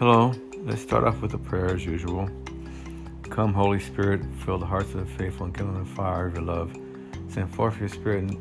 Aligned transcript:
Hello, 0.00 0.32
let's 0.64 0.82
start 0.82 1.04
off 1.04 1.22
with 1.22 1.34
a 1.34 1.38
prayer 1.38 1.72
as 1.72 1.86
usual. 1.86 2.28
Come, 3.30 3.54
Holy 3.54 3.78
Spirit, 3.78 4.22
fill 4.44 4.58
the 4.58 4.66
hearts 4.66 4.92
of 4.92 5.06
the 5.06 5.06
faithful 5.06 5.46
and 5.46 5.54
kindle 5.54 5.78
the 5.78 5.84
fire 5.84 6.26
of 6.26 6.34
your 6.34 6.42
love. 6.42 6.76
Send 7.28 7.48
forth 7.54 7.78
your 7.78 7.88
Spirit, 7.88 8.36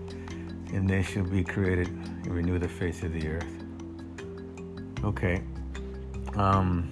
and, 0.73 0.89
they 0.89 1.03
shall 1.03 1.23
be 1.23 1.43
created 1.43 1.89
and 1.89 2.33
renew 2.33 2.57
the 2.57 2.67
face 2.67 3.03
of 3.03 3.13
the 3.13 3.27
earth. 3.27 3.63
Okay. 5.03 5.43
Um, 6.33 6.89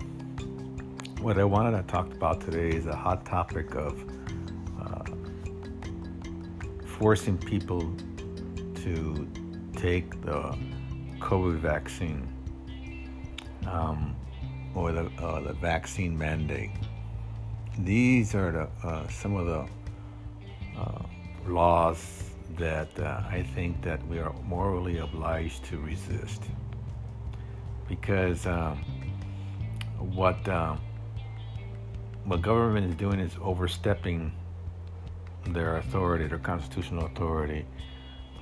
what 1.22 1.40
I 1.40 1.44
wanted 1.44 1.76
to 1.76 1.84
talk 1.92 2.14
about 2.14 2.40
today 2.42 2.70
is 2.70 2.86
a 2.86 2.96
hot 2.96 3.26
topic 3.26 3.74
of 3.74 4.06
uh, 4.80 5.04
forcing 6.86 7.40
people 7.40 7.92
to 8.76 9.28
take 9.76 10.22
the 10.22 10.56
COVID 11.20 11.56
vaccine 11.56 12.32
um, 13.66 14.16
or 14.76 14.92
the, 14.92 15.10
uh, 15.20 15.40
the 15.42 15.54
vaccine 15.54 16.18
mandate. 16.18 16.72
These 17.80 18.36
are 18.36 18.52
the, 18.52 18.88
uh, 18.88 19.08
some 19.08 19.36
of 19.36 19.46
the 19.46 20.80
uh, 20.80 21.04
laws 21.48 22.32
that 22.58 22.98
uh, 23.00 23.24
I 23.30 23.44
think 23.56 23.82
that 23.82 24.06
we 24.08 24.20
are 24.20 24.34
morally 24.44 24.98
obliged 24.98 25.64
to 25.66 25.78
resist 25.80 26.44
because 27.88 28.46
um, 28.46 28.78
what 29.98 30.48
um, 30.48 30.80
what 32.26 32.42
government 32.42 32.88
is 32.88 32.96
doing 32.96 33.20
is 33.20 33.34
overstepping 33.42 34.32
their 35.48 35.78
authority, 35.78 36.28
their 36.28 36.38
constitutional 36.38 37.06
authority 37.08 37.66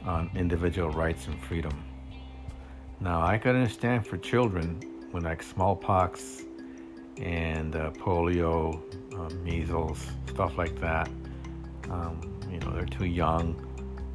on 0.05 0.29
individual 0.35 0.91
rights 0.91 1.27
and 1.27 1.41
freedom. 1.43 1.83
Now, 2.99 3.21
I 3.21 3.37
can 3.37 3.55
understand 3.55 4.05
for 4.05 4.17
children 4.17 4.81
when 5.11 5.23
like 5.23 5.41
smallpox 5.41 6.43
and 7.17 7.75
uh, 7.75 7.91
polio, 7.91 8.81
uh, 9.15 9.33
measles, 9.43 10.05
stuff 10.27 10.57
like 10.57 10.79
that. 10.79 11.09
Um, 11.89 12.21
you 12.51 12.59
know, 12.59 12.71
they're 12.71 12.85
too 12.85 13.05
young 13.05 13.55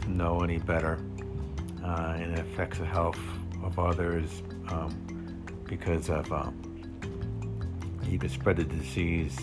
to 0.03 0.11
know 0.11 0.41
any 0.41 0.59
better, 0.59 0.99
uh, 1.85 2.15
and 2.17 2.33
it 2.33 2.39
affects 2.39 2.79
the 2.79 2.87
health 2.87 3.19
of 3.63 3.79
others 3.79 4.43
um, 4.69 5.45
because 5.65 6.09
of 6.09 6.31
um, 6.33 6.61
you 8.09 8.19
could 8.19 8.31
spread 8.31 8.57
the 8.57 8.65
disease, 8.65 9.37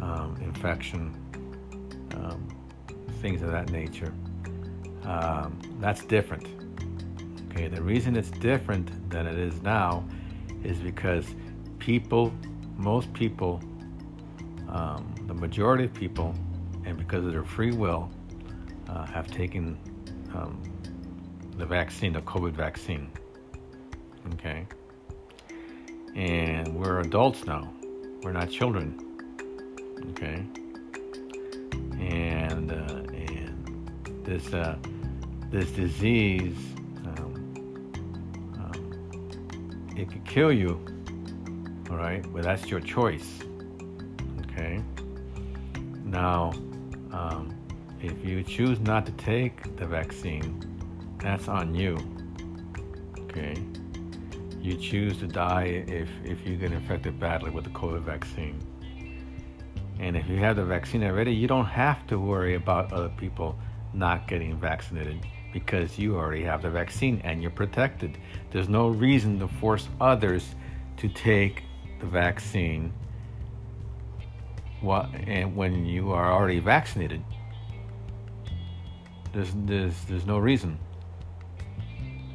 um, 0.00 0.36
infection, 0.42 1.14
um, 2.14 2.48
things 3.20 3.42
of 3.42 3.50
that 3.50 3.70
nature. 3.70 4.12
Um, 5.04 5.58
that's 5.80 6.04
different. 6.04 6.46
Okay, 7.50 7.68
the 7.68 7.82
reason 7.82 8.16
it's 8.16 8.30
different 8.30 9.08
than 9.10 9.26
it 9.26 9.38
is 9.38 9.62
now 9.62 10.04
is 10.64 10.78
because 10.78 11.26
people, 11.78 12.32
most 12.76 13.12
people, 13.12 13.60
um, 14.68 15.14
the 15.26 15.34
majority 15.34 15.84
of 15.84 15.94
people, 15.94 16.34
and 16.84 16.96
because 16.96 17.24
of 17.24 17.32
their 17.32 17.44
free 17.44 17.72
will, 17.72 18.10
uh, 18.88 19.04
have 19.06 19.26
taken 19.26 19.78
um, 20.34 20.62
the 21.56 21.66
vaccine, 21.66 22.12
the 22.12 22.22
COVID 22.22 22.52
vaccine. 22.52 23.10
Okay? 24.34 24.66
And 26.14 26.74
we're 26.74 27.00
adults 27.00 27.44
now, 27.44 27.72
we're 28.22 28.32
not 28.32 28.50
children. 28.50 29.02
Okay? 30.10 30.44
And, 31.98 32.72
uh, 32.72 33.02
and 33.14 33.90
this, 34.24 34.52
uh, 34.52 34.76
this 35.50 35.70
disease 35.70 36.56
it 39.96 40.10
could 40.10 40.24
kill 40.24 40.52
you. 40.52 40.84
All 41.90 41.96
right, 41.96 42.24
but 42.32 42.42
that's 42.42 42.68
your 42.68 42.80
choice. 42.80 43.40
Okay. 44.40 44.82
Now, 46.04 46.52
um, 47.12 47.54
if 48.00 48.24
you 48.24 48.42
choose 48.42 48.80
not 48.80 49.06
to 49.06 49.12
take 49.12 49.76
the 49.76 49.86
vaccine, 49.86 50.62
that's 51.18 51.48
on 51.48 51.74
you. 51.74 51.96
Okay. 53.20 53.56
You 54.60 54.76
choose 54.76 55.18
to 55.18 55.26
die 55.26 55.84
if, 55.86 56.08
if 56.24 56.46
you 56.46 56.56
get 56.56 56.72
infected 56.72 57.20
badly 57.20 57.50
with 57.50 57.64
the 57.64 57.70
COVID 57.70 58.02
vaccine. 58.02 58.60
And 59.98 60.16
if 60.16 60.28
you 60.28 60.36
have 60.38 60.56
the 60.56 60.64
vaccine 60.64 61.04
already, 61.04 61.32
you 61.32 61.46
don't 61.46 61.66
have 61.66 62.06
to 62.08 62.18
worry 62.18 62.54
about 62.54 62.92
other 62.92 63.08
people 63.10 63.58
not 63.94 64.28
getting 64.28 64.58
vaccinated 64.58 65.24
because 65.56 65.98
you 65.98 66.16
already 66.16 66.42
have 66.42 66.60
the 66.60 66.68
vaccine 66.68 67.18
and 67.24 67.40
you're 67.40 67.50
protected. 67.50 68.18
There's 68.50 68.68
no 68.68 68.88
reason 68.88 69.38
to 69.38 69.48
force 69.48 69.88
others 69.98 70.54
to 70.98 71.08
take 71.08 71.62
the 71.98 72.04
vaccine 72.04 72.92
and 74.82 75.28
eh, 75.28 75.44
when 75.44 75.86
you 75.86 76.12
are 76.12 76.30
already 76.30 76.58
vaccinated. 76.58 77.24
There's, 79.32 79.50
there's, 79.64 79.98
there's 80.04 80.26
no 80.26 80.36
reason. 80.36 80.78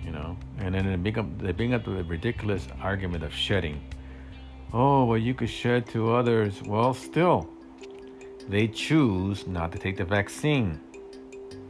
You 0.03 0.13
know, 0.13 0.35
and 0.57 0.73
then 0.73 0.87
they 0.87 0.95
bring 0.95 1.19
up 1.19 1.37
they 1.37 1.51
bring 1.51 1.75
up 1.75 1.85
the 1.85 2.03
ridiculous 2.03 2.67
argument 2.81 3.23
of 3.23 3.31
shedding. 3.31 3.79
Oh, 4.73 5.05
well, 5.05 5.19
you 5.19 5.35
could 5.35 5.51
shed 5.51 5.85
to 5.89 6.11
others. 6.11 6.59
Well, 6.63 6.95
still, 6.95 7.47
they 8.49 8.67
choose 8.67 9.45
not 9.45 9.71
to 9.73 9.77
take 9.77 9.97
the 9.97 10.05
vaccine. 10.05 10.79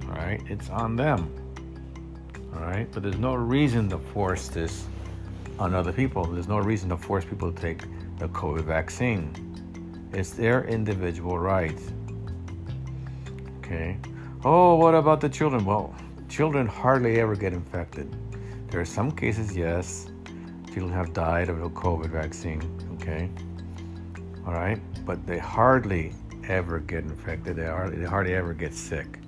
All 0.03 0.15
right, 0.15 0.41
it's 0.47 0.69
on 0.69 0.95
them. 0.95 1.40
All 2.53 2.61
right, 2.61 2.87
but 2.91 3.03
there's 3.03 3.17
no 3.17 3.33
reason 3.35 3.89
to 3.89 3.97
force 3.97 4.47
this 4.49 4.85
on 5.57 5.73
other 5.73 5.93
people. 5.93 6.25
There's 6.25 6.47
no 6.47 6.57
reason 6.57 6.89
to 6.89 6.97
force 6.97 7.23
people 7.23 7.51
to 7.51 7.61
take 7.61 7.83
the 8.17 8.27
COVID 8.29 8.63
vaccine. 8.63 10.09
It's 10.11 10.31
their 10.31 10.65
individual 10.65 11.39
right. 11.39 11.79
Okay. 13.59 13.97
Oh, 14.43 14.75
what 14.75 14.95
about 14.95 15.21
the 15.21 15.29
children? 15.29 15.63
Well, 15.63 15.95
children 16.27 16.67
hardly 16.67 17.19
ever 17.21 17.35
get 17.35 17.53
infected. 17.53 18.13
There 18.69 18.81
are 18.81 18.85
some 18.85 19.11
cases, 19.11 19.55
yes, 19.55 20.11
children 20.73 20.91
have 20.91 21.13
died 21.13 21.49
of 21.49 21.59
the 21.59 21.69
COVID 21.69 22.09
vaccine. 22.09 22.61
Okay. 22.95 23.29
All 24.45 24.53
right, 24.53 24.81
but 25.05 25.25
they 25.25 25.37
hardly 25.37 26.13
ever 26.49 26.79
get 26.79 27.03
infected. 27.03 27.55
They 27.55 27.65
hardly, 27.65 27.97
they 27.97 28.05
hardly 28.05 28.33
ever 28.33 28.53
get 28.53 28.73
sick. 28.73 29.19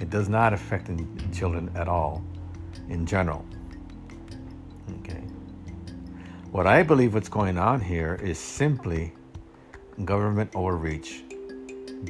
It 0.00 0.10
does 0.10 0.28
not 0.28 0.52
affect 0.52 0.90
children 1.32 1.70
at 1.74 1.86
all 1.86 2.24
in 2.88 3.06
general. 3.06 3.44
Okay. 5.00 5.22
What 6.50 6.66
I 6.66 6.82
believe 6.82 7.14
what's 7.14 7.28
going 7.28 7.58
on 7.58 7.80
here 7.80 8.18
is 8.22 8.38
simply 8.38 9.12
government 10.04 10.50
overreach. 10.54 11.22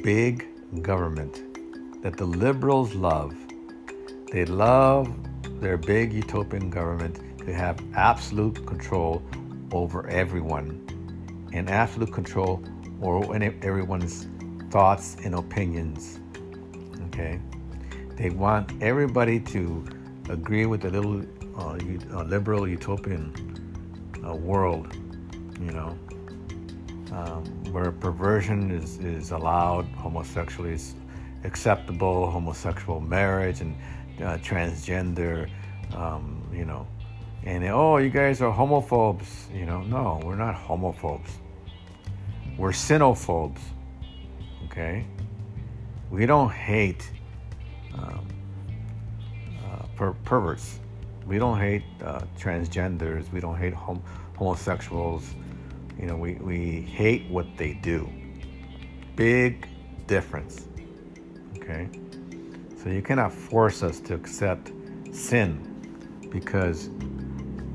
Big 0.03 0.47
government 0.81 2.01
that 2.01 2.17
the 2.17 2.25
liberals 2.25 2.95
love. 2.95 3.35
They 4.31 4.45
love 4.45 5.13
their 5.59 5.77
big 5.77 6.13
utopian 6.13 6.69
government 6.69 7.19
to 7.45 7.53
have 7.53 7.79
absolute 7.95 8.65
control 8.65 9.21
over 9.71 10.07
everyone 10.07 10.87
and 11.53 11.69
absolute 11.69 12.11
control 12.11 12.63
over 13.01 13.35
everyone's 13.35 14.27
thoughts 14.69 15.17
and 15.23 15.35
opinions. 15.35 16.19
Okay? 17.07 17.39
They 18.15 18.29
want 18.29 18.71
everybody 18.81 19.39
to 19.39 19.85
agree 20.31 20.65
with 20.65 20.81
the 20.81 20.89
little 20.89 21.21
uh, 21.57 21.77
uh, 22.13 22.23
liberal 22.23 22.67
utopian 22.67 23.33
uh, 24.25 24.33
world, 24.33 24.95
you 25.59 25.71
know, 25.71 25.97
um, 27.11 27.43
where 27.71 27.91
perversion 27.91 28.71
is, 28.71 28.97
is 28.99 29.31
allowed, 29.31 29.85
homosexuality 29.97 30.75
is 30.75 30.95
acceptable, 31.43 32.29
homosexual 32.31 33.01
marriage 33.01 33.61
and 33.61 33.75
uh, 34.19 34.37
transgender, 34.37 35.49
um, 35.95 36.41
you 36.53 36.63
know, 36.63 36.87
and 37.43 37.65
oh, 37.65 37.97
you 37.97 38.09
guys 38.09 38.39
are 38.41 38.53
homophobes, 38.53 39.53
you 39.53 39.65
know. 39.65 39.81
No, 39.81 40.21
we're 40.23 40.35
not 40.35 40.55
homophobes. 40.55 41.29
We're 42.57 42.71
xenophobes, 42.71 43.59
okay? 44.65 45.05
We 46.11 46.25
don't 46.25 46.51
hate 46.51 47.09
um, 47.95 48.27
per- 50.01 50.13
perverts. 50.25 50.79
We 51.27 51.37
don't 51.37 51.59
hate 51.59 51.83
uh, 52.03 52.21
transgenders. 52.35 53.31
We 53.31 53.39
don't 53.39 53.55
hate 53.55 53.75
hom- 53.75 54.01
homosexuals. 54.35 55.35
You 55.99 56.07
know, 56.07 56.15
we, 56.15 56.33
we 56.35 56.81
hate 56.81 57.29
what 57.29 57.45
they 57.55 57.73
do. 57.73 58.09
Big 59.15 59.67
difference. 60.07 60.67
Okay? 61.55 61.87
So 62.81 62.89
you 62.89 63.03
cannot 63.03 63.31
force 63.31 63.83
us 63.83 63.99
to 63.99 64.15
accept 64.15 64.71
sin 65.11 65.67
because 66.31 66.89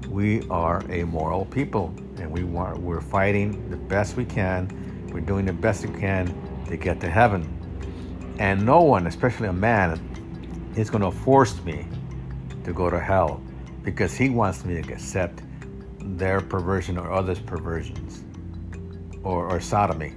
we 0.09 0.43
are 0.51 0.83
a 0.91 1.05
moral 1.05 1.45
people 1.45 1.95
and 2.19 2.29
we 2.29 2.43
want 2.43 2.79
we're 2.79 3.01
fighting 3.01 3.71
the 3.71 3.77
best 3.77 4.17
we 4.17 4.25
can. 4.25 4.67
We're 5.13 5.21
doing 5.21 5.47
the 5.47 5.53
best 5.53 5.87
we 5.87 5.97
can 5.97 6.27
to 6.67 6.77
get 6.77 7.01
to 7.03 7.09
heaven. 7.09 7.47
And 8.41 8.67
no 8.67 8.83
one, 8.83 9.07
especially 9.07 9.47
a 9.47 9.53
man, 9.53 10.73
is 10.75 10.91
going 10.91 11.05
to 11.05 11.13
force 11.13 11.63
me 11.63 11.87
to 12.67 12.73
go 12.73 12.91
to 12.91 13.01
hell 13.01 13.41
because 13.83 14.15
he 14.15 14.29
wants 14.29 14.65
me 14.65 14.83
to 14.83 14.93
accept 14.93 15.41
their 16.19 16.41
perversion 16.41 16.99
or 16.99 17.13
others' 17.13 17.39
perversions 17.39 18.25
or, 19.23 19.49
or 19.49 19.61
sodomy. 19.61 20.15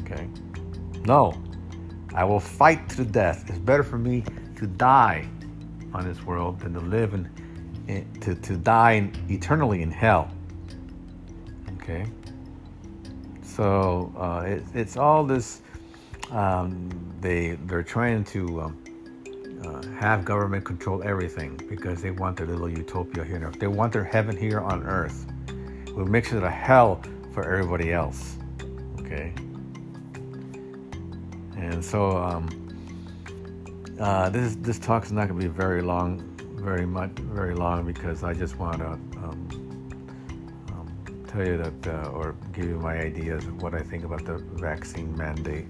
Okay? 0.00 0.28
No. 1.04 1.34
I 2.14 2.24
will 2.24 2.40
fight 2.40 2.88
to 2.90 2.96
the 2.96 3.04
death. 3.04 3.44
It's 3.48 3.58
better 3.58 3.82
for 3.82 3.98
me 3.98 4.24
to 4.56 4.66
die 4.66 5.28
on 5.92 6.08
this 6.08 6.22
world 6.24 6.60
than 6.60 6.72
to 6.72 6.80
live 6.80 7.12
and 7.12 7.28
to, 8.22 8.34
to 8.34 8.56
die 8.56 9.10
eternally 9.28 9.82
in 9.82 9.90
hell. 9.90 10.30
Okay? 11.74 12.06
So 13.42 14.12
uh, 14.16 14.44
it, 14.46 14.64
it's 14.74 14.96
all 14.96 15.24
this. 15.24 15.60
Um, 16.30 16.90
they 17.20 17.52
they're 17.66 17.84
trying 17.84 18.24
to 18.24 18.62
um, 18.62 18.84
uh, 19.64 19.82
have 19.98 20.24
government 20.24 20.64
control 20.64 21.02
everything 21.02 21.60
because 21.68 22.02
they 22.02 22.10
want 22.10 22.36
their 22.36 22.46
little 22.46 22.68
utopia 22.68 23.24
here 23.24 23.36
on 23.36 23.44
earth. 23.44 23.58
They 23.58 23.66
want 23.66 23.92
their 23.92 24.04
heaven 24.04 24.36
here 24.36 24.60
on 24.60 24.84
earth. 24.84 25.26
What 25.94 26.08
makes 26.08 26.32
it 26.32 26.42
a 26.42 26.50
hell 26.50 27.02
for 27.32 27.44
everybody 27.44 27.92
else. 27.92 28.36
Okay. 29.00 29.32
And 31.56 31.84
so 31.84 32.16
um, 32.16 32.48
uh, 34.00 34.30
this 34.30 34.56
this 34.56 34.78
talk 34.78 35.04
is 35.04 35.12
not 35.12 35.28
going 35.28 35.40
to 35.40 35.46
be 35.46 35.52
very 35.52 35.82
long, 35.82 36.22
very 36.54 36.86
much, 36.86 37.10
very 37.18 37.54
long 37.54 37.86
because 37.86 38.22
I 38.22 38.32
just 38.32 38.58
want 38.58 38.78
to 38.78 38.86
um, 38.86 39.48
um, 40.68 41.24
tell 41.26 41.46
you 41.46 41.58
that 41.58 41.86
uh, 41.86 42.08
or 42.10 42.34
give 42.54 42.64
you 42.64 42.78
my 42.78 42.98
ideas 42.98 43.44
of 43.44 43.62
what 43.62 43.74
I 43.74 43.80
think 43.80 44.04
about 44.04 44.24
the 44.24 44.38
vaccine 44.54 45.14
mandate. 45.16 45.66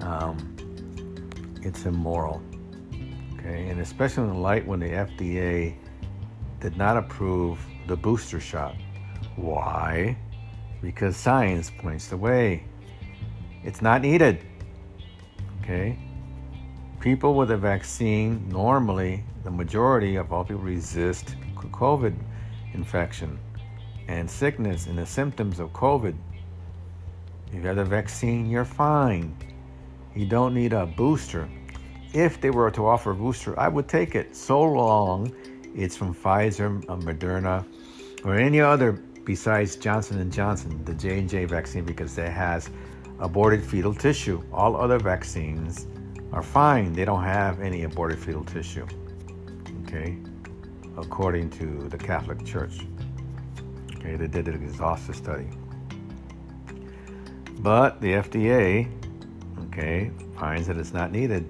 Um, 0.00 0.36
it's 1.62 1.84
immoral, 1.86 2.42
okay, 3.44 3.68
and 3.68 3.80
especially 3.80 4.24
in 4.24 4.30
the 4.30 4.38
light 4.38 4.66
when 4.66 4.80
the 4.80 4.88
FDA 4.88 5.76
did 6.60 6.76
not 6.76 6.96
approve 6.96 7.58
the 7.86 7.96
booster 7.96 8.40
shot. 8.40 8.74
Why? 9.36 10.16
because 10.84 11.16
science 11.16 11.70
points 11.70 12.08
the 12.08 12.16
way. 12.16 12.62
It's 13.64 13.80
not 13.80 14.02
needed. 14.02 14.44
Okay? 15.62 15.98
People 17.00 17.34
with 17.34 17.50
a 17.50 17.56
vaccine, 17.56 18.48
normally, 18.48 19.24
the 19.42 19.50
majority 19.50 20.16
of 20.16 20.32
all 20.32 20.44
people 20.44 20.62
resist 20.62 21.36
COVID 21.56 22.14
infection 22.74 23.38
and 24.08 24.30
sickness 24.30 24.86
and 24.86 24.98
the 24.98 25.06
symptoms 25.06 25.58
of 25.58 25.72
COVID. 25.72 26.14
If 27.48 27.54
you 27.54 27.62
have 27.62 27.76
the 27.76 27.84
vaccine, 27.84 28.50
you're 28.50 28.64
fine. 28.64 29.34
You 30.14 30.26
don't 30.26 30.54
need 30.54 30.72
a 30.72 30.84
booster. 30.84 31.48
If 32.14 32.40
they 32.40 32.50
were 32.50 32.70
to 32.70 32.86
offer 32.86 33.10
a 33.10 33.14
booster, 33.14 33.58
I 33.58 33.66
would 33.66 33.88
take 33.88 34.14
it 34.14 34.36
so 34.36 34.62
long 34.62 35.34
it's 35.74 35.96
from 35.96 36.14
Pfizer, 36.14 36.82
uh, 36.88 36.96
Moderna, 36.96 37.66
or 38.24 38.36
any 38.36 38.60
other 38.60 38.92
besides 39.24 39.74
Johnson 39.74 40.30
& 40.30 40.32
Johnson, 40.32 40.84
the 40.84 40.94
J&J 40.94 41.46
vaccine 41.46 41.84
because 41.84 42.16
it 42.16 42.30
has 42.30 42.70
aborted 43.18 43.64
fetal 43.64 43.92
tissue. 43.92 44.40
All 44.52 44.76
other 44.76 45.00
vaccines 45.00 45.88
are 46.32 46.42
fine. 46.42 46.92
They 46.92 47.04
don't 47.04 47.24
have 47.24 47.60
any 47.60 47.82
aborted 47.82 48.20
fetal 48.20 48.44
tissue. 48.44 48.86
Okay? 49.82 50.16
According 50.96 51.50
to 51.50 51.88
the 51.88 51.98
Catholic 51.98 52.44
Church. 52.44 52.78
Okay, 53.96 54.14
they 54.14 54.28
did 54.28 54.46
an 54.46 54.62
exhaustive 54.62 55.16
study. 55.16 55.48
But 57.58 58.00
the 58.00 58.12
FDA, 58.12 58.88
okay, 59.66 60.12
finds 60.38 60.68
that 60.68 60.76
it's 60.76 60.92
not 60.92 61.10
needed, 61.10 61.48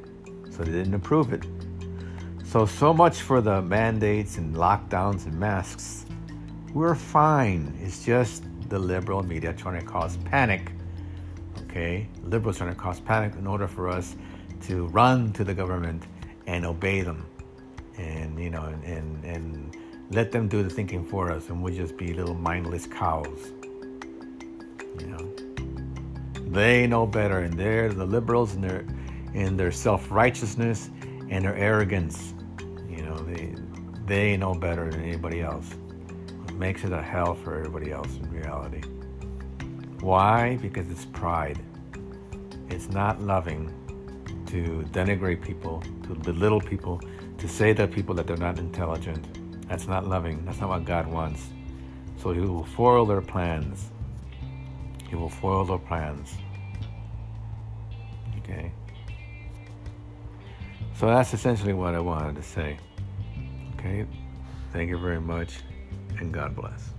so 0.56 0.62
they 0.62 0.72
didn't 0.72 0.94
approve 0.94 1.32
it. 1.32 1.44
So, 2.44 2.66
so 2.66 2.94
much 2.94 3.20
for 3.20 3.40
the 3.40 3.60
mandates 3.62 4.38
and 4.38 4.54
lockdowns 4.54 5.26
and 5.26 5.34
masks 5.38 6.04
we're 6.74 6.96
fine. 6.96 7.72
It's 7.80 8.04
just 8.04 8.42
the 8.68 8.78
liberal 8.78 9.22
media 9.22 9.52
trying 9.52 9.80
to 9.80 9.86
cause 9.86 10.16
panic. 10.24 10.72
Okay? 11.62 12.08
Liberals 12.24 12.58
trying 12.58 12.74
to 12.74 12.78
cause 12.78 12.98
panic 12.98 13.36
in 13.38 13.46
order 13.46 13.68
for 13.68 13.88
us 13.88 14.16
to 14.62 14.86
run 14.88 15.32
to 15.34 15.44
the 15.44 15.54
government 15.54 16.02
and 16.48 16.66
obey 16.66 17.02
them. 17.02 17.24
And, 17.96 18.40
you 18.40 18.50
know, 18.50 18.64
and, 18.64 18.84
and, 18.84 19.24
and 19.24 19.76
let 20.10 20.32
them 20.32 20.48
do 20.48 20.64
the 20.64 20.68
thinking 20.68 21.04
for 21.04 21.30
us 21.30 21.48
and 21.48 21.62
we'll 21.62 21.74
just 21.74 21.96
be 21.96 22.12
little 22.12 22.34
mindless 22.34 22.86
cows. 22.86 23.52
You 24.98 25.06
know? 25.06 25.32
They 26.50 26.88
know 26.88 27.06
better 27.06 27.38
and 27.38 27.54
they're 27.54 27.92
the 27.92 28.04
liberals 28.04 28.54
in 28.54 28.62
their 28.62 28.84
in 29.34 29.56
their 29.56 29.72
self-righteousness 29.72 30.90
and 31.30 31.44
their 31.44 31.56
arrogance. 31.56 32.34
You 32.88 33.02
know, 33.04 33.16
they 33.18 33.54
they 34.06 34.36
know 34.36 34.54
better 34.54 34.90
than 34.90 35.02
anybody 35.02 35.42
else 35.42 35.70
It 36.48 36.54
makes 36.54 36.84
it 36.84 36.92
a 36.92 37.02
hell 37.02 37.34
for 37.34 37.58
everybody 37.58 37.92
else 37.92 38.08
in 38.16 38.30
reality. 38.30 38.82
Why? 40.00 40.58
Because 40.62 40.90
it's 40.90 41.06
pride. 41.06 41.60
It's 42.70 42.88
not 42.90 43.22
loving 43.22 43.72
to 44.46 44.84
denigrate 44.92 45.42
people, 45.42 45.82
to 46.04 46.14
belittle 46.14 46.60
people, 46.60 47.00
to 47.38 47.48
say 47.48 47.74
to 47.74 47.88
people 47.88 48.14
that 48.16 48.26
they're 48.26 48.36
not 48.36 48.58
intelligent. 48.58 49.68
That's 49.68 49.88
not 49.88 50.06
loving. 50.06 50.44
That's 50.44 50.60
not 50.60 50.70
what 50.70 50.84
God 50.84 51.06
wants. 51.08 51.48
So 52.22 52.32
He 52.32 52.40
will 52.40 52.64
foil 52.64 53.06
their 53.06 53.22
plans. 53.22 53.90
He 55.08 55.16
will 55.16 55.30
foil 55.30 55.64
their 55.64 55.78
plans. 55.78 56.34
Okay? 58.40 58.72
So 60.96 61.06
that's 61.06 61.34
essentially 61.34 61.72
what 61.72 61.94
I 61.94 62.00
wanted 62.00 62.36
to 62.36 62.42
say. 62.42 62.78
Okay? 63.74 64.06
Thank 64.72 64.90
you 64.90 64.98
very 64.98 65.20
much 65.20 65.58
and 66.18 66.32
God 66.32 66.54
bless. 66.54 66.90